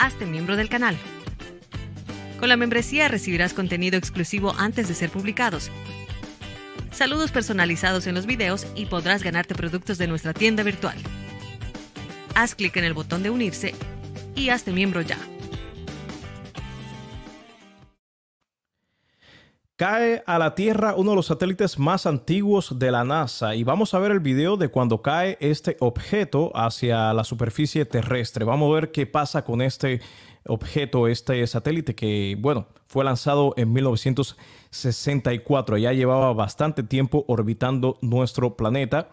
[0.00, 0.96] hazte miembro del canal.
[2.38, 5.70] Con la membresía recibirás contenido exclusivo antes de ser publicados,
[6.90, 10.96] saludos personalizados en los videos y podrás ganarte productos de nuestra tienda virtual.
[12.34, 13.74] Haz clic en el botón de unirse
[14.34, 15.18] y hazte miembro ya.
[19.80, 23.94] Cae a la Tierra uno de los satélites más antiguos de la NASA y vamos
[23.94, 28.44] a ver el video de cuando cae este objeto hacia la superficie terrestre.
[28.44, 30.02] Vamos a ver qué pasa con este
[30.44, 35.78] objeto, este satélite que, bueno, fue lanzado en 1964.
[35.78, 39.08] Ya llevaba bastante tiempo orbitando nuestro planeta.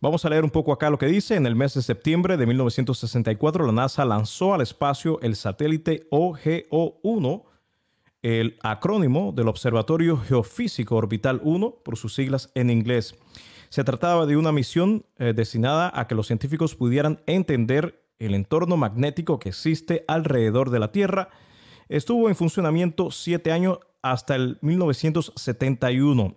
[0.00, 1.34] Vamos a leer un poco acá lo que dice.
[1.34, 7.47] En el mes de septiembre de 1964, la NASA lanzó al espacio el satélite OGO-1
[8.28, 13.14] el acrónimo del Observatorio Geofísico Orbital 1, por sus siglas en inglés.
[13.70, 18.76] Se trataba de una misión eh, destinada a que los científicos pudieran entender el entorno
[18.76, 21.30] magnético que existe alrededor de la Tierra.
[21.88, 26.34] Estuvo en funcionamiento siete años hasta el 1971.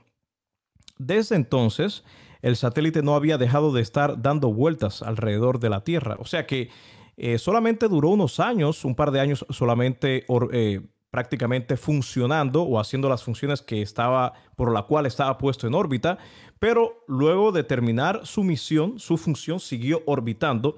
[0.97, 2.05] Desde entonces,
[2.41, 6.15] el satélite no había dejado de estar dando vueltas alrededor de la Tierra.
[6.19, 6.69] O sea que
[7.17, 10.81] eh, solamente duró unos años, un par de años solamente eh,
[11.11, 16.17] prácticamente funcionando o haciendo las funciones que estaba por la cual estaba puesto en órbita,
[16.57, 20.77] pero luego de terminar su misión, su función siguió orbitando.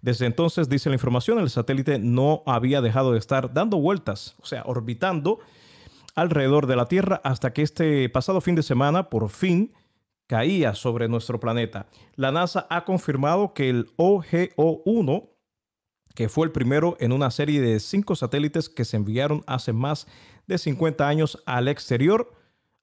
[0.00, 4.46] Desde entonces, dice la información, el satélite no había dejado de estar dando vueltas, o
[4.46, 5.38] sea, orbitando
[6.14, 9.74] alrededor de la Tierra hasta que este pasado fin de semana por fin
[10.26, 11.86] caía sobre nuestro planeta.
[12.16, 15.28] La NASA ha confirmado que el OGO-1
[16.14, 20.06] que fue el primero en una serie de cinco satélites que se enviaron hace más
[20.46, 22.32] de 50 años al exterior.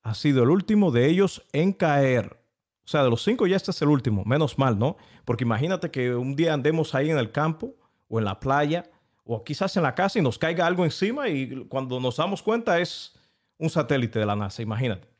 [0.03, 2.37] Ha sido el último de ellos en caer.
[2.83, 4.25] O sea, de los cinco ya este es el último.
[4.25, 4.97] Menos mal, ¿no?
[5.23, 7.75] Porque imagínate que un día andemos ahí en el campo
[8.09, 8.89] o en la playa
[9.23, 12.79] o quizás en la casa y nos caiga algo encima y cuando nos damos cuenta
[12.79, 13.13] es
[13.57, 15.10] un satélite de la NASA, imagínate.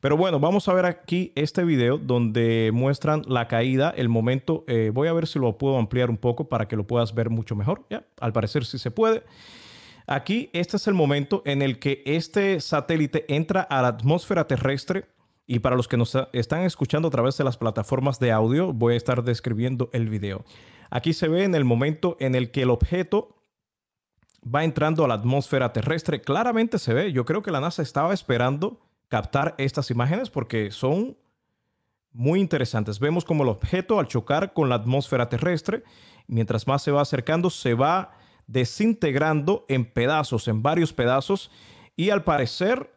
[0.00, 4.64] Pero bueno, vamos a ver aquí este video donde muestran la caída, el momento.
[4.66, 7.28] Eh, voy a ver si lo puedo ampliar un poco para que lo puedas ver
[7.28, 7.84] mucho mejor.
[7.90, 8.04] ¿ya?
[8.18, 9.22] Al parecer sí se puede.
[10.06, 15.04] Aquí este es el momento en el que este satélite entra a la atmósfera terrestre.
[15.46, 18.94] Y para los que nos están escuchando a través de las plataformas de audio, voy
[18.94, 20.44] a estar describiendo el video.
[20.90, 23.36] Aquí se ve en el momento en el que el objeto
[24.42, 26.22] va entrando a la atmósfera terrestre.
[26.22, 27.12] Claramente se ve.
[27.12, 31.18] Yo creo que la NASA estaba esperando captar estas imágenes porque son
[32.12, 32.98] muy interesantes.
[32.98, 35.82] Vemos como el objeto al chocar con la atmósfera terrestre,
[36.26, 38.12] mientras más se va acercando, se va
[38.46, 41.50] desintegrando en pedazos, en varios pedazos,
[41.96, 42.94] y al parecer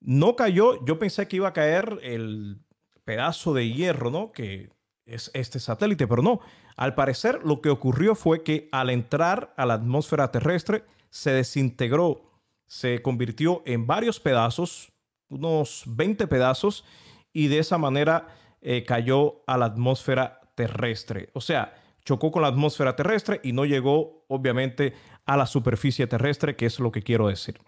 [0.00, 0.84] no cayó.
[0.84, 2.60] Yo pensé que iba a caer el
[3.04, 4.32] pedazo de hierro, ¿no?
[4.32, 4.70] Que
[5.06, 6.40] es este satélite, pero no.
[6.76, 12.22] Al parecer lo que ocurrió fue que al entrar a la atmósfera terrestre se desintegró,
[12.66, 14.93] se convirtió en varios pedazos,
[15.28, 16.84] unos 20 pedazos
[17.32, 18.28] y de esa manera
[18.60, 21.30] eh, cayó a la atmósfera terrestre.
[21.34, 21.74] O sea,
[22.04, 24.94] chocó con la atmósfera terrestre y no llegó obviamente
[25.26, 27.58] a la superficie terrestre, que es lo que quiero decir.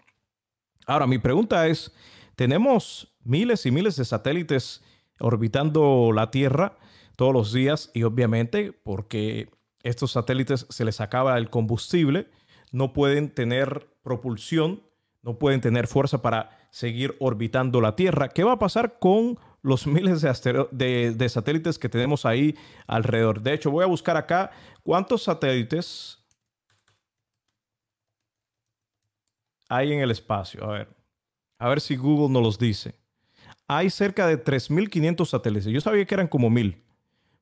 [0.85, 1.93] Ahora, mi pregunta es,
[2.35, 4.83] tenemos miles y miles de satélites
[5.19, 6.77] orbitando la Tierra
[7.15, 9.49] todos los días y obviamente porque
[9.83, 12.29] estos satélites se les acaba el combustible,
[12.71, 14.83] no pueden tener propulsión,
[15.23, 18.29] no pueden tener fuerza para seguir orbitando la Tierra.
[18.29, 22.55] ¿Qué va a pasar con los miles de, satélites que tenemos ahí
[22.87, 23.41] alrededor?
[23.41, 24.51] De hecho, voy a buscar acá
[24.83, 26.23] cuántos satélites
[29.69, 30.63] hay en el espacio.
[30.63, 30.89] A ver,
[31.59, 32.95] a ver si Google nos los dice.
[33.67, 35.65] Hay cerca de 3.500 satélites.
[35.65, 36.81] Yo sabía que eran como 1.000.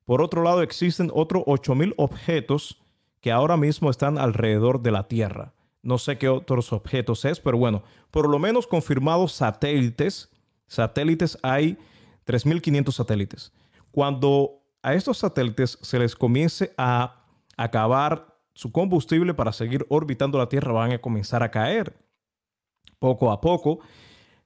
[0.06, 2.82] Por otro lado, existen otros 8.000 objetos
[3.22, 5.55] que ahora mismo están alrededor de la Tierra.
[5.86, 10.32] No sé qué otros objetos es, pero bueno, por lo menos confirmados satélites.
[10.66, 11.78] Satélites hay
[12.26, 13.54] 3.500 satélites.
[13.92, 17.24] Cuando a estos satélites se les comience a
[17.56, 21.94] acabar su combustible para seguir orbitando la Tierra, van a comenzar a caer
[22.98, 23.80] poco a poco.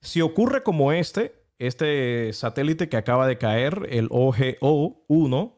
[0.01, 5.53] Si ocurre como este, este satélite que acaba de caer, el OGO-1,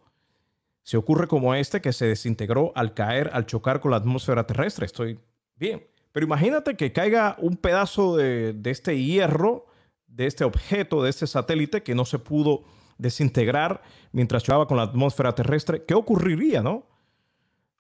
[0.83, 4.85] si ocurre como este que se desintegró al caer, al chocar con la atmósfera terrestre,
[4.85, 5.19] estoy
[5.61, 9.67] Bien, pero imagínate que caiga un pedazo de, este hierro,
[10.07, 12.63] de este objeto, de este satélite que no se pudo
[12.97, 15.85] desintegrar mientras chocaba con la atmósfera terrestre.
[15.85, 16.87] ¿Qué ocurriría, no?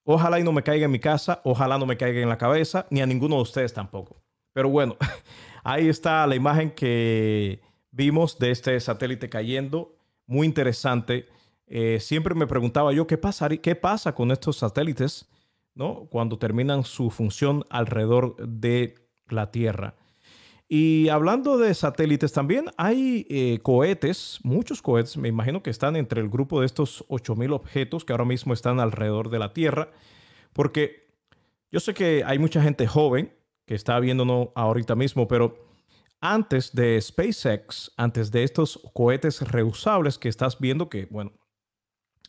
[0.03, 2.85] Ojalá y no me caiga en mi casa, ojalá no me caiga en la cabeza,
[2.91, 4.21] ni a ninguno de ustedes tampoco.
[4.53, 4.95] Pero bueno,
[5.63, 9.95] ahí está la imagen que vimos de este satélite cayendo.
[10.27, 11.27] Muy interesante.
[11.65, 13.19] Eh, siempre me preguntaba yo, ¿qué,
[13.59, 15.31] ¿qué pasa con estos satélites?
[15.75, 16.07] ¿No?
[16.09, 18.95] Cuando terminan su función alrededor de
[19.27, 19.95] la Tierra.
[20.67, 26.21] Y hablando de satélites, también hay eh, cohetes, muchos cohetes, me imagino que están entre
[26.21, 29.89] el grupo de estos 8.000 objetos que ahora mismo están alrededor de la Tierra,
[30.53, 31.09] porque
[31.71, 33.33] yo sé que hay mucha gente joven
[33.65, 35.55] que está viéndonos ahorita mismo, pero
[36.21, 41.33] antes de SpaceX, antes de estos cohetes reusables que estás viendo que, bueno,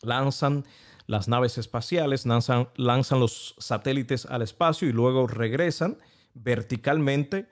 [0.00, 0.64] lanzan
[1.06, 5.98] las naves espaciales, lanzan, lanzan los satélites al espacio y luego regresan
[6.34, 7.48] verticalmente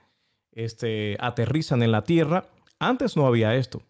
[0.52, 2.48] este, aterrizan en la Tierra.
[2.78, 3.82] Antes no había esto.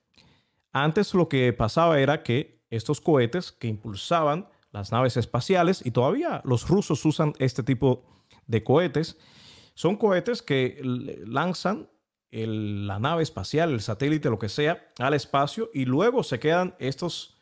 [0.73, 6.43] Antes lo que pasaba era que estos cohetes que impulsaban las naves espaciales, y todavía
[6.45, 8.05] los rusos usan este tipo
[8.47, 9.19] de cohetes,
[9.75, 10.81] son cohetes que
[11.27, 11.89] lanzan
[12.31, 17.40] la nave espacial, el satélite, lo que sea, al espacio y luego se quedan estos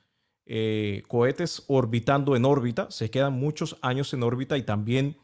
[0.51, 5.19] eh, cohetes orbitando en órbita, se quedan muchos años en órbita y también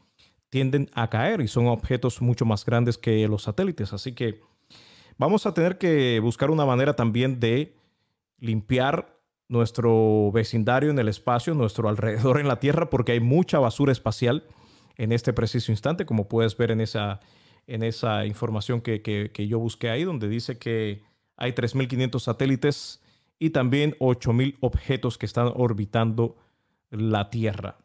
[0.51, 3.91] tienden a caer y son objetos mucho más grandes que los satélites.
[3.91, 4.39] Así que
[5.17, 7.75] vamos a tener que buscar una manera también de
[8.37, 9.17] limpiar
[9.47, 14.43] nuestro vecindario en el espacio, nuestro alrededor en la Tierra, porque hay mucha basura espacial
[14.95, 17.19] en este preciso instante, como puedes ver en esa,
[17.65, 21.01] en esa información que, que yo busqué ahí, donde dice que
[21.35, 23.01] hay 3.500 satélites
[23.39, 26.37] y también 8.000 objetos que están orbitando
[26.89, 27.77] la Tierra.